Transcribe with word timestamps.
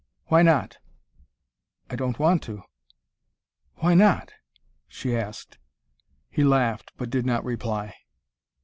"Why 0.29 0.41
not?" 0.41 0.79
"I 1.91 1.95
don't 1.95 2.17
want 2.17 2.41
to." 2.45 2.63
"Why 3.75 3.93
not?" 3.93 4.33
she 4.87 5.15
asked. 5.15 5.59
He 6.31 6.43
laughed, 6.43 6.91
but 6.97 7.11
did 7.11 7.23
not 7.23 7.45
reply. 7.45 7.93